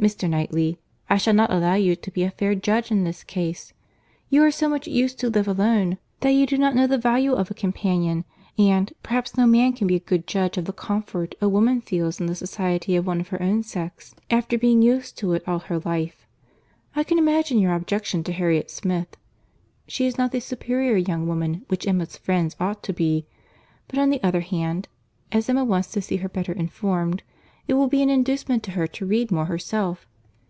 Mr. 0.00 0.26
Knightley, 0.30 0.78
I 1.10 1.18
shall 1.18 1.34
not 1.34 1.52
allow 1.52 1.74
you 1.74 1.94
to 1.94 2.10
be 2.10 2.22
a 2.22 2.30
fair 2.30 2.54
judge 2.54 2.90
in 2.90 3.04
this 3.04 3.22
case. 3.22 3.74
You 4.30 4.42
are 4.44 4.50
so 4.50 4.66
much 4.66 4.88
used 4.88 5.20
to 5.20 5.28
live 5.28 5.46
alone, 5.46 5.98
that 6.20 6.30
you 6.30 6.46
do 6.46 6.56
not 6.56 6.74
know 6.74 6.86
the 6.86 6.96
value 6.96 7.34
of 7.34 7.50
a 7.50 7.52
companion; 7.52 8.24
and, 8.58 8.90
perhaps 9.02 9.36
no 9.36 9.46
man 9.46 9.74
can 9.74 9.86
be 9.86 9.96
a 9.96 10.00
good 10.00 10.26
judge 10.26 10.56
of 10.56 10.64
the 10.64 10.72
comfort 10.72 11.34
a 11.42 11.50
woman 11.50 11.82
feels 11.82 12.18
in 12.18 12.24
the 12.28 12.34
society 12.34 12.96
of 12.96 13.06
one 13.06 13.20
of 13.20 13.28
her 13.28 13.42
own 13.42 13.62
sex, 13.62 14.14
after 14.30 14.56
being 14.56 14.80
used 14.80 15.18
to 15.18 15.34
it 15.34 15.46
all 15.46 15.58
her 15.58 15.78
life. 15.80 16.26
I 16.96 17.04
can 17.04 17.18
imagine 17.18 17.58
your 17.58 17.74
objection 17.74 18.24
to 18.24 18.32
Harriet 18.32 18.70
Smith. 18.70 19.18
She 19.86 20.06
is 20.06 20.16
not 20.16 20.32
the 20.32 20.40
superior 20.40 20.96
young 20.96 21.26
woman 21.26 21.66
which 21.68 21.86
Emma's 21.86 22.16
friend 22.16 22.56
ought 22.58 22.82
to 22.84 22.94
be. 22.94 23.26
But 23.86 23.98
on 23.98 24.08
the 24.08 24.22
other 24.22 24.40
hand, 24.40 24.88
as 25.30 25.46
Emma 25.50 25.62
wants 25.62 25.92
to 25.92 26.00
see 26.00 26.16
her 26.16 26.28
better 26.30 26.52
informed, 26.54 27.22
it 27.68 27.74
will 27.74 27.86
be 27.88 28.02
an 28.02 28.10
inducement 28.10 28.64
to 28.64 28.72
her 28.72 28.88
to 28.88 29.06
read 29.06 29.30
more 29.30 29.44
herself. 29.44 30.04